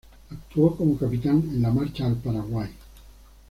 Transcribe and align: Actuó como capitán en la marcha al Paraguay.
Actuó 0.31 0.75
como 0.75 0.97
capitán 0.97 1.43
en 1.51 1.61
la 1.61 1.69
marcha 1.69 2.07
al 2.07 2.15
Paraguay. 2.15 2.71